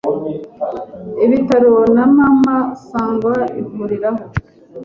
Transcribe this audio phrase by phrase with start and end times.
[1.25, 2.55] ibitaro na Mama
[2.85, 4.21] Sangwa avuriraho,